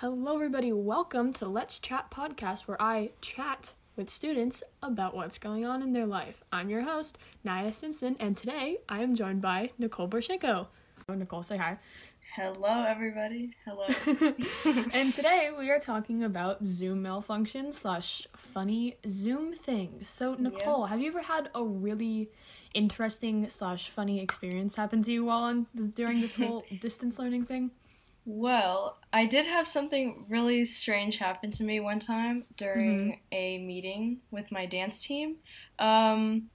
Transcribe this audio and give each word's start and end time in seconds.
Hello, 0.00 0.36
everybody. 0.36 0.72
Welcome 0.72 1.34
to 1.34 1.46
Let's 1.46 1.78
Chat 1.78 2.10
podcast, 2.10 2.62
where 2.62 2.80
I 2.80 3.10
chat 3.20 3.74
with 3.96 4.08
students 4.08 4.62
about 4.82 5.14
what's 5.14 5.36
going 5.36 5.66
on 5.66 5.82
in 5.82 5.92
their 5.92 6.06
life. 6.06 6.42
I'm 6.50 6.70
your 6.70 6.80
host, 6.80 7.18
Naya 7.44 7.70
Simpson, 7.74 8.16
and 8.18 8.34
today 8.34 8.78
I 8.88 9.02
am 9.02 9.14
joined 9.14 9.42
by 9.42 9.72
Nicole 9.78 10.08
Borshenko. 10.08 10.68
Oh, 11.06 11.14
Nicole, 11.14 11.42
say 11.42 11.58
hi. 11.58 11.76
Hello, 12.34 12.82
everybody. 12.88 13.54
Hello. 13.66 13.84
and 14.94 15.12
today 15.12 15.50
we 15.58 15.68
are 15.68 15.78
talking 15.78 16.24
about 16.24 16.64
Zoom 16.64 17.02
malfunction 17.02 17.70
slash 17.70 18.26
funny 18.34 18.96
Zoom 19.06 19.52
things. 19.52 20.08
So, 20.08 20.32
Nicole, 20.32 20.86
have 20.86 21.02
you 21.02 21.08
ever 21.08 21.20
had 21.20 21.50
a 21.54 21.62
really 21.62 22.30
interesting 22.72 23.50
slash 23.50 23.90
funny 23.90 24.18
experience 24.22 24.76
happen 24.76 25.02
to 25.02 25.12
you 25.12 25.26
while 25.26 25.42
on 25.42 25.66
during 25.94 26.22
this 26.22 26.36
whole 26.36 26.64
distance 26.80 27.18
learning 27.18 27.44
thing? 27.44 27.72
Well, 28.24 28.98
I 29.12 29.26
did 29.26 29.46
have 29.46 29.66
something 29.66 30.26
really 30.28 30.64
strange 30.64 31.16
happen 31.16 31.50
to 31.52 31.64
me 31.64 31.80
one 31.80 31.98
time 31.98 32.44
during 32.56 32.98
mm-hmm. 32.98 33.18
a 33.32 33.58
meeting 33.58 34.18
with 34.30 34.52
my 34.52 34.66
dance 34.66 35.02
team. 35.02 35.36
Um, 35.78 36.50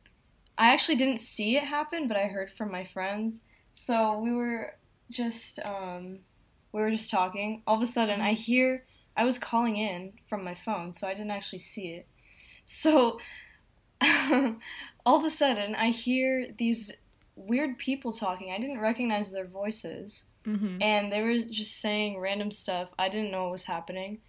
I 0.58 0.74
actually 0.74 0.96
didn't 0.96 1.20
see 1.20 1.58
it 1.58 1.64
happen, 1.64 2.08
but 2.08 2.18
I 2.18 2.28
heard 2.28 2.52
from 2.52 2.72
my 2.72 2.86
friends. 2.86 3.42
So 3.74 4.20
we 4.20 4.32
were 4.32 4.76
just 5.12 5.60
um, 5.66 6.20
we 6.72 6.82
were 6.82 6.92
just 6.92 7.12
talking. 7.12 7.62
All 7.68 7.76
of 7.76 7.82
a 7.82 7.88
sudden, 7.88 8.22
I 8.22 8.34
mm-hmm. 8.34 8.42
hear 8.42 8.86
I 9.18 9.26
was 9.26 9.38
calling 9.40 9.78
in 9.78 10.14
from 10.30 10.44
my 10.44 10.56
phone, 10.56 10.94
so 10.94 11.08
I 11.08 11.14
didn't 11.14 11.32
actually 11.32 11.60
see 11.60 11.88
it. 11.88 12.08
So 12.66 13.20
all 15.06 15.18
of 15.18 15.24
a 15.24 15.30
sudden, 15.30 15.76
I 15.76 15.90
hear 15.90 16.48
these 16.58 16.92
weird 17.36 17.78
people 17.78 18.14
talking. 18.14 18.52
I 18.52 18.60
didn't 18.60 18.80
recognize 18.80 19.32
their 19.32 19.48
voices. 19.48 20.26
Mm-hmm. 20.46 20.82
And 20.82 21.12
they 21.12 21.22
were 21.22 21.40
just 21.40 21.80
saying 21.80 22.20
random 22.20 22.52
stuff. 22.52 22.94
I 23.00 23.10
didn't 23.10 23.32
know 23.32 23.44
what 23.44 23.52
was 23.54 23.66
happening. 23.66 24.20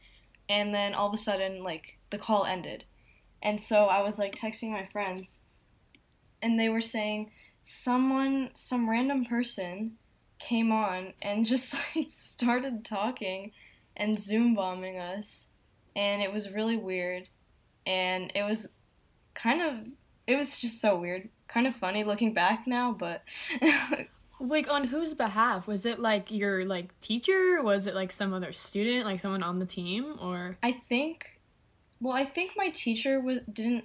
And 0.48 0.74
then 0.74 0.94
all 0.94 1.08
of 1.08 1.14
a 1.14 1.18
sudden, 1.18 1.62
like, 1.62 1.98
the 2.10 2.18
call 2.18 2.44
ended. 2.44 2.84
And 3.42 3.60
so 3.60 3.86
I 3.86 4.02
was 4.02 4.18
like 4.18 4.34
texting 4.34 4.70
my 4.70 4.86
friends, 4.86 5.40
and 6.42 6.58
they 6.58 6.68
were 6.68 6.80
saying 6.80 7.30
someone, 7.62 8.50
some 8.54 8.88
random 8.88 9.24
person 9.24 9.96
came 10.38 10.72
on 10.72 11.12
and 11.22 11.46
just 11.52 11.74
like 11.94 12.10
started 12.10 12.84
talking 12.84 13.52
and 13.96 14.18
Zoom 14.18 14.54
bombing 14.54 14.98
us. 14.98 15.48
And 15.94 16.22
it 16.22 16.32
was 16.32 16.52
really 16.52 16.76
weird. 16.76 17.28
And 17.86 18.30
it 18.34 18.42
was 18.42 18.68
kind 19.34 19.62
of, 19.62 19.88
it 20.26 20.36
was 20.36 20.58
just 20.58 20.80
so 20.80 20.96
weird. 20.96 21.28
Kind 21.48 21.66
of 21.66 21.76
funny 21.76 22.04
looking 22.04 22.34
back 22.34 22.66
now, 22.66 22.92
but. 22.92 23.22
like 24.40 24.70
on 24.70 24.84
whose 24.84 25.14
behalf? 25.14 25.66
Was 25.66 25.86
it 25.86 25.98
like 25.98 26.30
your 26.30 26.64
like 26.64 26.98
teacher? 27.00 27.62
Was 27.62 27.86
it 27.86 27.94
like 27.94 28.12
some 28.12 28.32
other 28.32 28.52
student, 28.52 29.06
like 29.06 29.20
someone 29.20 29.42
on 29.42 29.58
the 29.58 29.66
team, 29.66 30.16
or? 30.20 30.56
I 30.62 30.72
think, 30.72 31.40
well, 32.00 32.14
I 32.14 32.24
think 32.24 32.52
my 32.56 32.68
teacher 32.70 33.20
was 33.20 33.40
didn't 33.52 33.84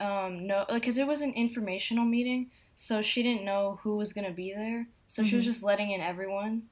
um 0.00 0.46
know 0.46 0.66
like 0.68 0.82
because 0.82 0.98
it 0.98 1.06
was 1.06 1.22
an 1.22 1.32
informational 1.32 2.04
meeting, 2.04 2.50
so 2.74 3.02
she 3.02 3.22
didn't 3.22 3.44
know 3.44 3.78
who 3.82 3.96
was 3.96 4.12
gonna 4.12 4.32
be 4.32 4.52
there. 4.52 4.86
So 5.06 5.22
mm-hmm. 5.22 5.28
she 5.28 5.36
was 5.36 5.44
mm-hmm. 5.44 5.52
just 5.52 5.64
letting 5.64 5.90
in 5.90 6.00
everyone, 6.00 6.64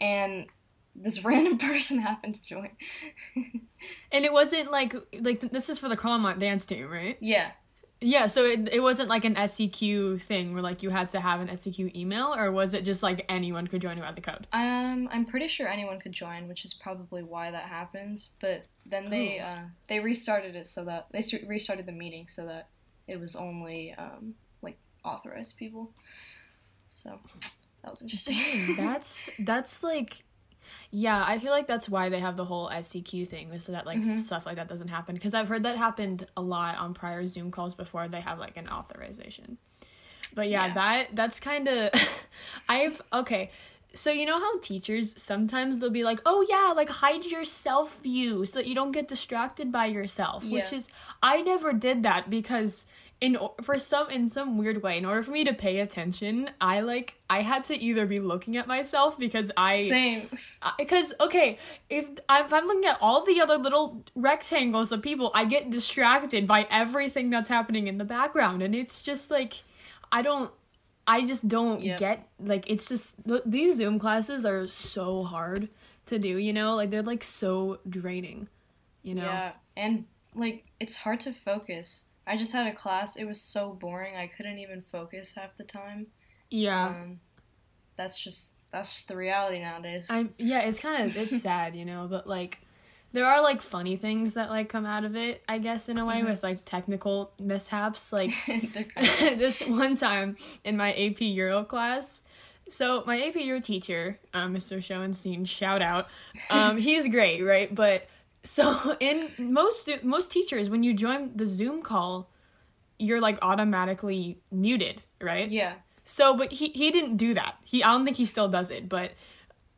and 0.00 0.46
this 0.94 1.24
random 1.24 1.58
person 1.58 1.98
happened 1.98 2.36
to 2.36 2.44
join. 2.44 2.70
and 4.12 4.24
it 4.24 4.32
wasn't 4.32 4.70
like 4.70 4.94
like 5.20 5.40
this 5.40 5.68
is 5.68 5.78
for 5.78 5.88
the 5.88 5.96
Claremont 5.96 6.38
dance 6.38 6.66
team, 6.66 6.88
right? 6.88 7.16
Yeah. 7.20 7.50
Yeah, 8.00 8.28
so 8.28 8.44
it, 8.44 8.68
it 8.72 8.80
wasn't 8.80 9.08
like 9.08 9.24
an 9.24 9.34
SCQ 9.34 10.20
thing 10.20 10.52
where 10.54 10.62
like 10.62 10.82
you 10.82 10.90
had 10.90 11.10
to 11.10 11.20
have 11.20 11.40
an 11.40 11.48
SCQ 11.48 11.94
email, 11.96 12.32
or 12.34 12.52
was 12.52 12.72
it 12.72 12.84
just 12.84 13.02
like 13.02 13.24
anyone 13.28 13.66
could 13.66 13.82
join 13.82 13.96
who 13.96 14.04
had 14.04 14.14
the 14.14 14.20
code? 14.20 14.46
Um, 14.52 15.08
I'm 15.10 15.24
pretty 15.24 15.48
sure 15.48 15.66
anyone 15.66 15.98
could 15.98 16.12
join, 16.12 16.46
which 16.46 16.64
is 16.64 16.74
probably 16.74 17.24
why 17.24 17.50
that 17.50 17.64
happened. 17.64 18.26
But 18.40 18.66
then 18.86 19.10
they 19.10 19.40
uh, 19.40 19.62
they 19.88 19.98
restarted 19.98 20.54
it 20.54 20.66
so 20.66 20.84
that 20.84 21.08
they 21.10 21.22
restarted 21.46 21.86
the 21.86 21.92
meeting 21.92 22.28
so 22.28 22.46
that 22.46 22.68
it 23.08 23.18
was 23.18 23.34
only 23.34 23.94
um, 23.94 24.34
like 24.62 24.78
authorized 25.04 25.56
people. 25.56 25.90
So 26.90 27.18
that 27.82 27.90
was 27.90 28.02
interesting. 28.02 28.38
that's 28.76 29.28
that's 29.40 29.82
like 29.82 30.24
yeah, 30.90 31.24
I 31.26 31.38
feel 31.38 31.50
like 31.50 31.66
that's 31.66 31.88
why 31.88 32.08
they 32.08 32.20
have 32.20 32.36
the 32.36 32.44
whole 32.44 32.68
SCQ 32.68 33.28
thing, 33.28 33.58
so 33.58 33.72
that 33.72 33.86
like 33.86 33.98
mm-hmm. 33.98 34.14
stuff 34.14 34.46
like 34.46 34.56
that 34.56 34.68
doesn't 34.68 34.88
happen. 34.88 35.14
Because 35.14 35.34
I've 35.34 35.48
heard 35.48 35.62
that 35.64 35.76
happened 35.76 36.26
a 36.36 36.42
lot 36.42 36.78
on 36.78 36.94
prior 36.94 37.26
Zoom 37.26 37.50
calls 37.50 37.74
before 37.74 38.08
they 38.08 38.20
have 38.20 38.38
like 38.38 38.56
an 38.56 38.68
authorization. 38.68 39.58
But 40.34 40.48
yeah, 40.48 40.66
yeah. 40.66 40.74
that 40.74 41.08
that's 41.14 41.40
kind 41.40 41.68
of 41.68 41.90
I've 42.68 43.02
okay. 43.12 43.50
So 43.94 44.10
you 44.10 44.26
know 44.26 44.38
how 44.38 44.58
teachers 44.60 45.20
sometimes 45.20 45.78
they'll 45.78 45.90
be 45.90 46.04
like, 46.04 46.20
"Oh 46.26 46.44
yeah, 46.48 46.72
like 46.76 46.88
hide 46.88 47.24
your 47.24 47.44
self 47.44 48.00
view 48.00 48.44
so 48.44 48.58
that 48.58 48.66
you 48.66 48.74
don't 48.74 48.92
get 48.92 49.08
distracted 49.08 49.72
by 49.72 49.86
yourself," 49.86 50.44
yeah. 50.44 50.54
which 50.54 50.72
is 50.72 50.88
I 51.22 51.42
never 51.42 51.72
did 51.72 52.02
that 52.02 52.28
because 52.28 52.86
in 53.20 53.36
for 53.62 53.78
some 53.78 54.08
in 54.10 54.28
some 54.28 54.58
weird 54.58 54.82
way 54.82 54.96
in 54.96 55.04
order 55.04 55.22
for 55.22 55.32
me 55.32 55.42
to 55.42 55.52
pay 55.52 55.80
attention 55.80 56.48
i 56.60 56.80
like 56.80 57.14
i 57.28 57.42
had 57.42 57.64
to 57.64 57.76
either 57.80 58.06
be 58.06 58.20
looking 58.20 58.56
at 58.56 58.66
myself 58.66 59.18
because 59.18 59.50
i 59.56 59.88
same. 59.88 60.28
Because 60.78 61.12
okay 61.20 61.58
if 61.90 62.06
I'm, 62.28 62.46
if 62.46 62.52
I'm 62.52 62.66
looking 62.66 62.84
at 62.88 62.98
all 63.00 63.24
the 63.24 63.40
other 63.40 63.56
little 63.56 64.04
rectangles 64.14 64.92
of 64.92 65.02
people 65.02 65.32
i 65.34 65.44
get 65.44 65.70
distracted 65.70 66.46
by 66.46 66.66
everything 66.70 67.28
that's 67.30 67.48
happening 67.48 67.88
in 67.88 67.98
the 67.98 68.04
background 68.04 68.62
and 68.62 68.74
it's 68.74 69.00
just 69.00 69.30
like 69.30 69.62
i 70.12 70.22
don't 70.22 70.52
i 71.06 71.24
just 71.24 71.48
don't 71.48 71.80
yep. 71.80 71.98
get 71.98 72.28
like 72.38 72.70
it's 72.70 72.86
just 72.86 73.16
th- 73.26 73.42
these 73.44 73.76
zoom 73.76 73.98
classes 73.98 74.46
are 74.46 74.66
so 74.68 75.24
hard 75.24 75.68
to 76.06 76.18
do 76.18 76.38
you 76.38 76.54
know? 76.54 76.74
Like 76.74 76.90
they're 76.90 77.02
like 77.02 77.24
so 77.24 77.80
draining 77.88 78.48
you 79.02 79.14
know? 79.14 79.24
Yeah 79.24 79.52
and 79.78 80.04
like 80.34 80.64
it's 80.80 80.96
hard 80.96 81.20
to 81.20 81.32
focus 81.32 82.04
I 82.28 82.36
just 82.36 82.52
had 82.52 82.66
a 82.66 82.72
class. 82.72 83.16
It 83.16 83.24
was 83.24 83.40
so 83.40 83.72
boring. 83.72 84.16
I 84.16 84.26
couldn't 84.26 84.58
even 84.58 84.82
focus 84.82 85.34
half 85.34 85.56
the 85.56 85.64
time. 85.64 86.08
Yeah. 86.50 86.88
Um, 86.88 87.20
that's 87.96 88.18
just 88.18 88.52
that's 88.70 88.92
just 88.92 89.08
the 89.08 89.16
reality 89.16 89.60
nowadays. 89.60 90.06
I 90.10 90.28
yeah, 90.38 90.60
it's 90.60 90.78
kind 90.78 91.04
of 91.04 91.16
it's 91.16 91.40
sad, 91.42 91.74
you 91.74 91.84
know, 91.84 92.06
but 92.08 92.26
like 92.26 92.60
there 93.12 93.24
are 93.24 93.42
like 93.42 93.62
funny 93.62 93.96
things 93.96 94.34
that 94.34 94.50
like 94.50 94.68
come 94.68 94.84
out 94.84 95.04
of 95.04 95.16
it, 95.16 95.42
I 95.48 95.58
guess 95.58 95.88
in 95.88 95.98
a 95.98 96.04
way 96.04 96.18
mm-hmm. 96.18 96.28
with 96.28 96.42
like 96.42 96.64
technical 96.64 97.32
mishaps. 97.40 98.12
Like 98.12 98.30
this 98.46 99.60
one 99.60 99.96
time 99.96 100.36
in 100.64 100.76
my 100.76 100.92
AP 100.92 101.22
Euro 101.22 101.64
class, 101.64 102.20
so 102.68 103.02
my 103.06 103.20
AP 103.20 103.36
Euro 103.36 103.60
teacher, 103.60 104.18
um, 104.34 104.54
Mr. 104.54 104.82
Schoenstein, 104.82 105.46
shout 105.46 105.80
out. 105.80 106.08
Um, 106.50 106.76
he's 106.76 107.08
great, 107.08 107.42
right? 107.42 107.74
But 107.74 108.06
so 108.42 108.96
in 109.00 109.30
most 109.38 109.88
most 110.02 110.30
teachers, 110.30 110.68
when 110.70 110.82
you 110.82 110.94
join 110.94 111.32
the 111.36 111.46
Zoom 111.46 111.82
call, 111.82 112.30
you're 112.98 113.20
like 113.20 113.38
automatically 113.42 114.38
muted, 114.50 115.02
right? 115.20 115.50
Yeah. 115.50 115.74
So, 116.04 116.34
but 116.34 116.52
he 116.52 116.68
he 116.68 116.90
didn't 116.90 117.16
do 117.16 117.34
that. 117.34 117.56
He 117.64 117.82
I 117.84 117.92
don't 117.92 118.04
think 118.04 118.16
he 118.16 118.24
still 118.24 118.48
does 118.48 118.70
it, 118.70 118.88
but 118.88 119.12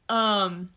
um, 0.08 0.70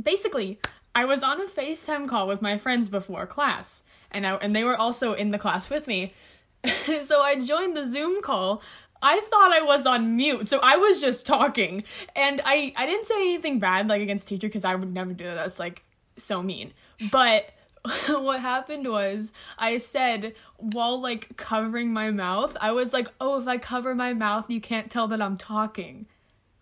basically, 0.00 0.58
I 0.94 1.04
was 1.04 1.22
on 1.22 1.40
a 1.40 1.46
FaceTime 1.46 2.08
call 2.08 2.26
with 2.26 2.42
my 2.42 2.56
friends 2.56 2.88
before 2.88 3.26
class, 3.26 3.82
and 4.10 4.26
I 4.26 4.34
and 4.36 4.54
they 4.54 4.64
were 4.64 4.76
also 4.76 5.14
in 5.14 5.30
the 5.30 5.38
class 5.38 5.70
with 5.70 5.86
me. 5.86 6.12
so 6.66 7.20
I 7.22 7.40
joined 7.40 7.76
the 7.76 7.86
Zoom 7.86 8.22
call. 8.22 8.62
I 9.02 9.20
thought 9.30 9.52
I 9.52 9.62
was 9.62 9.86
on 9.86 10.16
mute, 10.16 10.46
so 10.46 10.60
I 10.62 10.76
was 10.76 11.00
just 11.00 11.24
talking, 11.24 11.84
and 12.14 12.42
I 12.44 12.74
I 12.76 12.84
didn't 12.84 13.06
say 13.06 13.14
anything 13.14 13.58
bad 13.58 13.88
like 13.88 14.02
against 14.02 14.28
teacher 14.28 14.48
because 14.48 14.64
I 14.64 14.74
would 14.74 14.92
never 14.92 15.14
do 15.14 15.24
that. 15.24 15.36
That's 15.36 15.58
like 15.58 15.84
so 16.20 16.42
mean. 16.42 16.72
But 17.10 17.50
what 18.08 18.40
happened 18.40 18.88
was 18.88 19.32
I 19.58 19.78
said 19.78 20.34
while 20.58 21.00
like 21.00 21.36
covering 21.36 21.92
my 21.92 22.10
mouth, 22.10 22.56
I 22.60 22.72
was 22.72 22.92
like, 22.92 23.08
"Oh, 23.20 23.40
if 23.40 23.48
I 23.48 23.58
cover 23.58 23.94
my 23.94 24.12
mouth, 24.12 24.50
you 24.50 24.60
can't 24.60 24.90
tell 24.90 25.08
that 25.08 25.22
I'm 25.22 25.38
talking." 25.38 26.06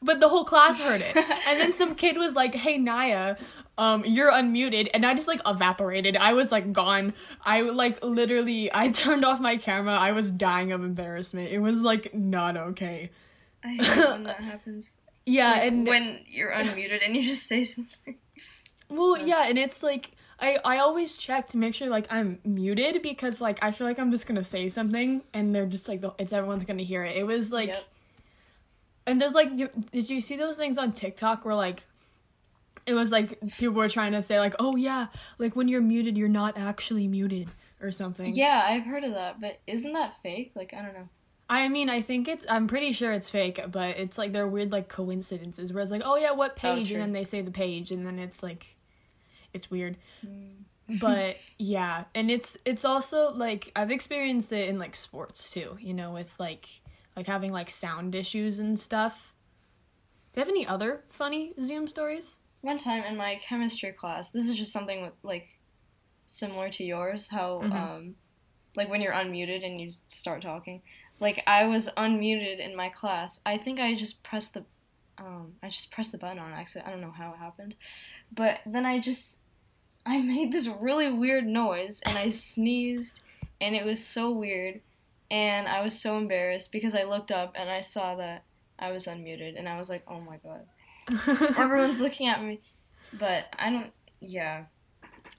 But 0.00 0.20
the 0.20 0.28
whole 0.28 0.44
class 0.44 0.80
heard 0.80 1.00
it. 1.00 1.16
and 1.16 1.60
then 1.60 1.72
some 1.72 1.94
kid 1.96 2.16
was 2.16 2.34
like, 2.34 2.54
"Hey 2.54 2.78
Naya, 2.78 3.36
um 3.76 4.04
you're 4.04 4.30
unmuted." 4.30 4.88
And 4.94 5.04
I 5.04 5.14
just 5.14 5.26
like 5.26 5.40
evaporated. 5.44 6.16
I 6.16 6.34
was 6.34 6.52
like 6.52 6.72
gone. 6.72 7.14
I 7.44 7.62
like 7.62 8.02
literally 8.04 8.70
I 8.72 8.88
turned 8.92 9.24
off 9.24 9.40
my 9.40 9.56
camera. 9.56 9.94
I 9.94 10.12
was 10.12 10.30
dying 10.30 10.70
of 10.70 10.84
embarrassment. 10.84 11.50
It 11.50 11.58
was 11.58 11.82
like 11.82 12.14
not 12.14 12.56
okay. 12.56 13.10
I 13.64 13.68
hate 13.70 14.08
when 14.08 14.22
that 14.24 14.40
happens. 14.40 14.98
Yeah, 15.26 15.50
like, 15.50 15.62
and 15.64 15.86
when 15.86 16.24
you're 16.28 16.52
unmuted 16.52 17.04
and 17.04 17.14
you 17.16 17.22
just 17.22 17.46
say 17.46 17.64
something. 17.64 18.16
Well, 18.90 19.18
yeah, 19.18 19.46
and 19.46 19.58
it's 19.58 19.82
like 19.82 20.12
I 20.40 20.58
I 20.64 20.78
always 20.78 21.16
check 21.16 21.48
to 21.48 21.56
make 21.56 21.74
sure 21.74 21.88
like 21.88 22.06
I'm 22.10 22.38
muted 22.44 23.02
because 23.02 23.40
like 23.40 23.58
I 23.62 23.70
feel 23.70 23.86
like 23.86 23.98
I'm 23.98 24.10
just 24.10 24.26
gonna 24.26 24.44
say 24.44 24.68
something 24.68 25.22
and 25.32 25.54
they're 25.54 25.66
just 25.66 25.88
like 25.88 26.02
it's 26.18 26.32
everyone's 26.32 26.64
gonna 26.64 26.82
hear 26.82 27.04
it. 27.04 27.16
It 27.16 27.26
was 27.26 27.52
like, 27.52 27.68
yep. 27.68 27.84
and 29.06 29.20
there's 29.20 29.34
like 29.34 29.56
did 29.56 30.08
you 30.08 30.20
see 30.20 30.36
those 30.36 30.56
things 30.56 30.78
on 30.78 30.92
TikTok 30.92 31.44
where 31.44 31.54
like 31.54 31.84
it 32.86 32.94
was 32.94 33.12
like 33.12 33.38
people 33.58 33.74
were 33.74 33.88
trying 33.88 34.12
to 34.12 34.22
say 34.22 34.38
like 34.38 34.54
oh 34.58 34.76
yeah 34.76 35.08
like 35.38 35.54
when 35.54 35.68
you're 35.68 35.82
muted 35.82 36.16
you're 36.16 36.28
not 36.28 36.56
actually 36.56 37.06
muted 37.06 37.48
or 37.80 37.90
something. 37.90 38.34
Yeah, 38.34 38.64
I've 38.66 38.84
heard 38.84 39.04
of 39.04 39.14
that, 39.14 39.40
but 39.40 39.60
isn't 39.66 39.92
that 39.92 40.20
fake? 40.22 40.52
Like 40.54 40.74
I 40.74 40.82
don't 40.82 40.94
know. 40.94 41.08
I 41.50 41.68
mean, 41.68 41.88
I 41.88 42.02
think 42.02 42.28
it's. 42.28 42.44
I'm 42.48 42.66
pretty 42.66 42.92
sure 42.92 43.12
it's 43.12 43.30
fake, 43.30 43.60
but 43.70 43.98
it's 43.98 44.18
like 44.18 44.32
they're 44.32 44.46
weird 44.46 44.70
like 44.70 44.88
coincidences 44.88 45.72
where 45.72 45.82
it's 45.82 45.90
like, 45.90 46.02
oh 46.04 46.16
yeah, 46.16 46.32
what 46.32 46.52
oh, 46.52 46.54
page, 46.60 46.92
oh, 46.92 46.94
and 46.94 47.02
then 47.02 47.12
they 47.12 47.24
say 47.24 47.40
the 47.40 47.50
page, 47.50 47.90
and 47.90 48.06
then 48.06 48.18
it's 48.18 48.42
like 48.42 48.66
it's 49.52 49.70
weird. 49.70 49.96
but 51.00 51.36
yeah, 51.58 52.04
and 52.14 52.30
it's 52.30 52.56
it's 52.64 52.84
also 52.84 53.32
like 53.32 53.70
I've 53.76 53.90
experienced 53.90 54.52
it 54.52 54.68
in 54.68 54.78
like 54.78 54.96
sports 54.96 55.50
too, 55.50 55.76
you 55.80 55.94
know, 55.94 56.12
with 56.12 56.32
like 56.38 56.66
like 57.16 57.26
having 57.26 57.52
like 57.52 57.70
sound 57.70 58.14
issues 58.14 58.58
and 58.58 58.78
stuff. 58.78 59.34
Do 60.32 60.40
you 60.40 60.42
have 60.42 60.48
any 60.48 60.66
other 60.66 61.04
funny 61.08 61.52
Zoom 61.60 61.88
stories? 61.88 62.38
One 62.60 62.78
time 62.78 63.04
in 63.04 63.16
my 63.16 63.36
chemistry 63.36 63.92
class, 63.92 64.30
this 64.30 64.48
is 64.48 64.54
just 64.56 64.72
something 64.72 65.02
with, 65.02 65.12
like 65.22 65.48
similar 66.26 66.68
to 66.70 66.84
yours, 66.84 67.28
how 67.28 67.60
Mhm. 67.62 67.72
um 67.72 68.14
like 68.76 68.88
when 68.88 69.00
you're 69.00 69.12
unmuted 69.12 69.64
and 69.64 69.80
you 69.80 69.92
start 70.08 70.42
talking. 70.42 70.82
Like 71.20 71.42
I 71.46 71.66
was 71.66 71.88
unmuted 71.96 72.60
in 72.60 72.76
my 72.76 72.88
class. 72.90 73.40
I 73.44 73.58
think 73.58 73.80
I 73.80 73.94
just 73.94 74.22
pressed 74.22 74.54
the 74.54 74.64
um 75.18 75.54
I 75.62 75.68
just 75.68 75.90
pressed 75.90 76.12
the 76.12 76.18
button 76.18 76.38
on 76.38 76.52
accident. 76.52 76.88
I 76.88 76.90
don't 76.90 77.00
know 77.00 77.10
how 77.10 77.32
it 77.32 77.38
happened. 77.38 77.74
But 78.32 78.60
then 78.66 78.86
I 78.86 79.00
just 79.00 79.38
I 80.06 80.20
made 80.20 80.52
this 80.52 80.68
really 80.68 81.12
weird 81.12 81.46
noise 81.46 82.00
and 82.04 82.16
I 82.16 82.30
sneezed 82.30 83.20
and 83.60 83.74
it 83.74 83.84
was 83.84 84.04
so 84.04 84.30
weird 84.30 84.80
and 85.30 85.68
I 85.68 85.82
was 85.82 86.00
so 86.00 86.16
embarrassed 86.16 86.72
because 86.72 86.94
I 86.94 87.02
looked 87.02 87.30
up 87.30 87.52
and 87.54 87.68
I 87.68 87.82
saw 87.82 88.14
that 88.16 88.44
I 88.78 88.92
was 88.92 89.06
unmuted 89.06 89.58
and 89.58 89.68
I 89.68 89.76
was 89.76 89.90
like, 89.90 90.02
"Oh 90.08 90.20
my 90.20 90.38
god." 90.38 90.64
Everyone's 91.58 92.00
looking 92.00 92.28
at 92.28 92.42
me. 92.42 92.60
But 93.18 93.46
I 93.58 93.70
don't 93.70 93.92
yeah. 94.20 94.64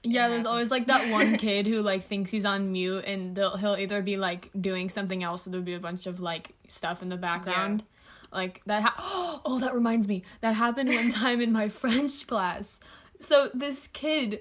Yeah, 0.02 0.28
there's 0.28 0.46
always 0.46 0.70
like 0.70 0.86
that 0.86 1.10
one 1.12 1.36
kid 1.36 1.66
who 1.66 1.82
like 1.82 2.02
thinks 2.02 2.30
he's 2.30 2.44
on 2.44 2.72
mute 2.72 3.04
and 3.06 3.36
he'll 3.36 3.76
either 3.78 4.02
be 4.02 4.16
like 4.16 4.50
doing 4.58 4.88
something 4.88 5.22
else 5.22 5.46
or 5.46 5.50
there'll 5.50 5.64
be 5.64 5.74
a 5.74 5.80
bunch 5.80 6.06
of 6.06 6.20
like 6.20 6.54
stuff 6.68 7.02
in 7.02 7.08
the 7.08 7.16
background. 7.16 7.84
Like 8.32 8.62
that 8.66 8.82
ha- 8.82 9.40
Oh, 9.44 9.58
that 9.58 9.74
reminds 9.74 10.06
me. 10.08 10.22
That 10.40 10.54
happened 10.54 10.90
one 10.90 11.08
time 11.22 11.40
in 11.40 11.52
my 11.52 11.68
French 11.68 12.26
class. 12.26 12.80
So 13.18 13.50
this 13.54 13.86
kid 13.88 14.40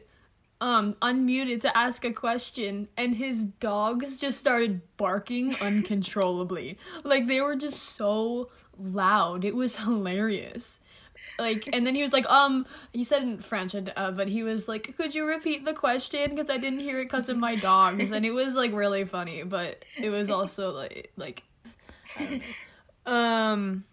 um 0.62 0.94
unmuted 1.02 1.62
to 1.62 1.78
ask 1.78 2.04
a 2.04 2.12
question 2.12 2.90
and 2.98 3.16
his 3.16 3.46
dogs 3.46 4.18
just 4.18 4.38
started 4.40 4.82
barking 4.98 5.56
uncontrollably. 5.62 6.78
like 7.04 7.28
they 7.28 7.42
were 7.42 7.56
just 7.56 7.96
so 7.96 8.50
loud. 8.78 9.46
It 9.46 9.56
was 9.56 9.76
hilarious 9.84 10.80
like 11.38 11.70
and 11.72 11.86
then 11.88 11.96
he 11.96 12.02
was 12.02 12.12
like 12.12 12.26
um 12.30 12.66
he 12.92 13.04
said 13.04 13.24
in 13.24 13.38
french 13.40 13.74
uh, 13.74 14.12
but 14.12 14.28
he 14.28 14.44
was 14.44 14.68
like 14.68 14.96
could 14.98 15.16
you 15.16 15.26
repeat 15.26 15.64
the 15.64 15.74
question 15.74 16.30
because 16.32 16.50
i 16.50 16.58
didn't 16.58 16.80
hear 16.80 17.00
it 17.00 17.06
because 17.06 17.30
of 17.30 17.38
my 17.38 17.56
dogs 17.56 18.12
and 18.12 18.26
it 18.26 18.32
was 18.32 18.56
like 18.56 18.74
really 18.74 19.06
funny 19.06 19.44
but 19.44 19.84
it 19.98 20.10
was 20.10 20.30
also 20.30 20.74
like 20.76 21.12
like 21.16 21.44
I 22.18 22.24
don't 22.24 22.40
know. 22.40 22.44
Um 23.10 23.84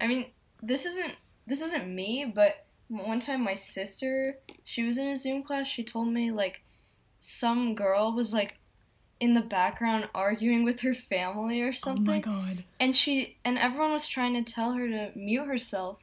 I 0.00 0.06
mean, 0.06 0.26
this 0.62 0.86
isn't 0.86 1.16
this 1.46 1.62
isn't 1.62 1.88
me, 1.88 2.30
but 2.32 2.66
one 2.88 3.20
time 3.20 3.42
my 3.44 3.54
sister, 3.54 4.36
she 4.64 4.82
was 4.82 4.98
in 4.98 5.08
a 5.08 5.16
Zoom 5.16 5.42
class, 5.42 5.66
she 5.68 5.84
told 5.84 6.08
me 6.08 6.30
like 6.30 6.62
some 7.20 7.74
girl 7.74 8.12
was 8.14 8.32
like 8.32 8.56
in 9.20 9.34
the 9.34 9.40
background 9.42 10.08
arguing 10.14 10.64
with 10.64 10.80
her 10.80 10.94
family 10.94 11.60
or 11.60 11.72
something. 11.72 12.08
oh 12.08 12.12
my 12.12 12.18
god 12.20 12.64
and 12.80 12.96
she 12.96 13.36
and 13.44 13.58
everyone 13.58 13.92
was 13.92 14.06
trying 14.06 14.32
to 14.42 14.52
tell 14.52 14.72
her 14.72 14.88
to 14.88 15.10
mute 15.14 15.44
herself, 15.46 15.98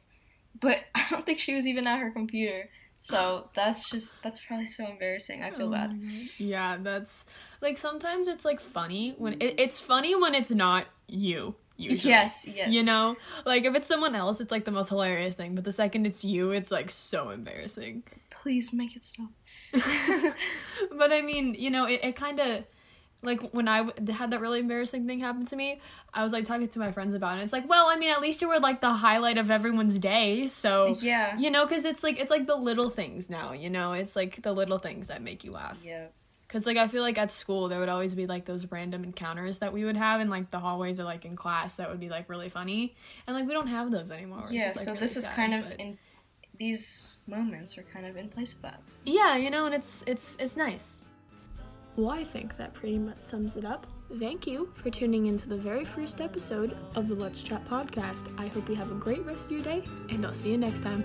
but 0.60 0.78
I 0.94 1.06
don't 1.10 1.26
think 1.26 1.38
she 1.40 1.54
was 1.54 1.66
even 1.66 1.86
at 1.86 1.98
her 2.00 2.10
computer. 2.10 2.68
So 3.00 3.48
that's 3.54 3.88
just 3.90 4.20
that's 4.22 4.40
probably 4.44 4.66
so 4.66 4.86
embarrassing. 4.86 5.42
I 5.42 5.50
feel 5.50 5.68
Oh 5.68 5.72
bad. 5.72 6.00
yeah 6.36 6.76
that's 6.80 7.26
like 7.60 7.78
sometimes 7.78 8.26
it's 8.28 8.44
like 8.44 8.60
funny 8.60 9.14
when 9.18 9.34
it, 9.40 9.54
it's 9.58 9.78
funny 9.80 10.14
when 10.16 10.34
it's 10.34 10.50
not 10.50 10.86
you 11.06 11.54
usually. 11.78 12.10
Yes, 12.10 12.44
yes. 12.46 12.70
You 12.70 12.82
know, 12.82 13.16
like 13.46 13.64
if 13.64 13.74
it's 13.74 13.88
someone 13.88 14.14
else, 14.14 14.40
it's 14.42 14.50
like 14.50 14.64
the 14.66 14.70
most 14.70 14.90
hilarious 14.90 15.34
thing. 15.34 15.54
But 15.54 15.64
the 15.64 15.72
second 15.72 16.06
it's 16.06 16.24
you, 16.24 16.50
it's 16.50 16.70
like 16.70 16.90
so 16.90 17.30
embarrassing. 17.30 18.02
Please 18.30 18.72
make 18.72 18.94
it 18.96 19.04
stop. 19.04 19.30
but 20.96 21.12
I 21.12 21.22
mean, 21.22 21.54
you 21.58 21.70
know, 21.70 21.86
it, 21.86 22.00
it 22.02 22.16
kind 22.16 22.38
of 22.40 22.64
like 23.22 23.50
when 23.50 23.66
I 23.66 23.84
w- 23.84 24.12
had 24.12 24.30
that 24.30 24.40
really 24.40 24.60
embarrassing 24.60 25.06
thing 25.06 25.18
happen 25.20 25.44
to 25.46 25.56
me, 25.56 25.80
I 26.14 26.22
was 26.22 26.32
like 26.32 26.44
talking 26.44 26.68
to 26.68 26.78
my 26.78 26.92
friends 26.92 27.14
about 27.14 27.38
it. 27.38 27.42
It's 27.42 27.52
like, 27.52 27.68
well, 27.68 27.86
I 27.88 27.96
mean, 27.96 28.10
at 28.12 28.20
least 28.20 28.40
you 28.42 28.48
were 28.48 28.60
like 28.60 28.80
the 28.80 28.90
highlight 28.92 29.38
of 29.38 29.50
everyone's 29.50 29.98
day, 29.98 30.46
so 30.46 30.96
Yeah. 31.00 31.36
you 31.38 31.50
know, 31.50 31.66
because 31.66 31.84
it's 31.84 32.02
like 32.04 32.20
it's 32.20 32.30
like 32.30 32.46
the 32.46 32.54
little 32.56 32.90
things 32.90 33.28
now. 33.28 33.52
You 33.52 33.70
know, 33.70 33.92
it's 33.92 34.14
like 34.14 34.42
the 34.42 34.52
little 34.52 34.78
things 34.78 35.08
that 35.08 35.20
make 35.22 35.42
you 35.44 35.50
laugh. 35.52 35.80
Yeah. 35.84 36.06
Because 36.48 36.64
like 36.64 36.78
I 36.78 36.88
feel 36.88 37.02
like 37.02 37.18
at 37.18 37.30
school 37.30 37.68
there 37.68 37.78
would 37.78 37.90
always 37.90 38.14
be 38.14 38.26
like 38.26 38.46
those 38.46 38.66
random 38.72 39.04
encounters 39.04 39.58
that 39.58 39.72
we 39.72 39.84
would 39.84 39.98
have 39.98 40.20
in 40.22 40.30
like 40.30 40.50
the 40.50 40.58
hallways 40.58 40.98
or 40.98 41.04
like 41.04 41.26
in 41.26 41.36
class 41.36 41.76
that 41.76 41.90
would 41.90 42.00
be 42.00 42.08
like 42.08 42.28
really 42.30 42.48
funny, 42.48 42.96
and 43.26 43.36
like 43.36 43.46
we 43.46 43.52
don't 43.52 43.66
have 43.66 43.90
those 43.90 44.10
anymore. 44.10 44.46
Yeah, 44.50 44.70
is, 44.70 44.76
like, 44.76 44.84
so 44.84 44.92
really 44.92 45.00
this 45.00 45.16
is 45.16 45.24
sad, 45.24 45.36
kind 45.36 45.54
of 45.54 45.68
but- 45.68 45.78
in 45.78 45.98
these 46.58 47.18
moments 47.26 47.78
are 47.78 47.84
kind 47.84 48.06
of 48.06 48.16
in 48.16 48.28
place 48.28 48.54
of 48.54 48.62
that. 48.62 48.80
Yeah, 49.04 49.36
you 49.36 49.50
know, 49.50 49.66
and 49.66 49.74
it's 49.74 50.02
it's 50.06 50.36
it's 50.40 50.56
nice. 50.56 51.04
Well, 51.96 52.10
I 52.10 52.24
think 52.24 52.56
that 52.56 52.74
pretty 52.74 52.98
much 52.98 53.20
sums 53.20 53.56
it 53.56 53.64
up. 53.64 53.86
Thank 54.18 54.46
you 54.46 54.70
for 54.72 54.88
tuning 54.88 55.26
into 55.26 55.48
the 55.48 55.56
very 55.56 55.84
first 55.84 56.20
episode 56.20 56.76
of 56.94 57.08
the 57.08 57.14
Let's 57.14 57.42
Chat 57.42 57.62
podcast. 57.68 58.32
I 58.38 58.46
hope 58.46 58.68
you 58.68 58.74
have 58.76 58.90
a 58.90 58.94
great 58.94 59.24
rest 59.26 59.46
of 59.46 59.52
your 59.52 59.62
day, 59.62 59.82
and 60.08 60.24
I'll 60.24 60.32
see 60.32 60.50
you 60.50 60.56
next 60.56 60.82
time. 60.82 61.04